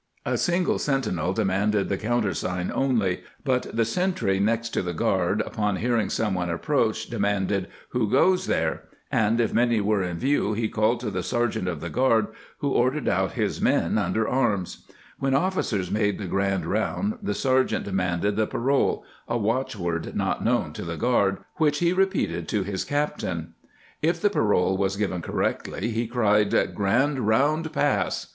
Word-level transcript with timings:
A 0.25 0.35
single 0.35 0.79
sentinel 0.79 1.31
demanded 1.31 1.87
the 1.87 1.95
countersign 1.95 2.71
only, 2.73 3.21
but 3.45 3.67
the 3.71 3.85
sentry 3.85 4.39
next 4.39 4.69
to 4.69 4.81
the 4.81 4.95
guard, 4.95 5.41
upon 5.41 5.75
hearing 5.75 6.09
someone 6.09 6.49
approach, 6.49 7.07
de 7.11 7.19
manded," 7.19 7.67
Who 7.89 8.09
goes 8.09 8.47
there 8.47 8.81
"?"and 9.11 9.39
if 9.39 9.53
many 9.53 9.79
were 9.79 10.01
in 10.01 10.17
view 10.17 10.53
he 10.53 10.69
called 10.69 11.01
to 11.01 11.11
the 11.11 11.21
sergeant 11.21 11.67
of 11.67 11.81
the 11.81 11.91
guard, 11.91 12.29
who 12.61 12.69
ordered 12.71 13.07
out 13.07 13.33
his 13.33 13.61
men 13.61 13.99
under 13.99 14.27
arms. 14.27 14.87
When 15.19 15.33
ofBcers 15.33 15.91
made 15.91 16.17
the 16.17 16.25
grand 16.25 16.65
round 16.65 17.19
the 17.21 17.35
sergeant 17.35 17.85
de 17.85 17.91
manded 17.91 18.37
the 18.37 18.47
parole— 18.47 19.05
a 19.29 19.37
watchword 19.37 20.15
not 20.15 20.43
known 20.43 20.73
to 20.73 20.81
the 20.83 20.97
guard— 20.97 21.37
which 21.57 21.77
he 21.77 21.93
repeated 21.93 22.47
to 22.47 22.63
his 22.63 22.83
captain. 22.83 23.53
If 24.01 24.19
the 24.19 24.31
parole 24.31 24.77
was 24.77 24.97
given 24.97 25.21
correctly 25.21 25.91
he 25.91 26.07
cried," 26.07 26.49
Grand 26.73 27.19
round 27.27 27.71
pass." 27.71 28.25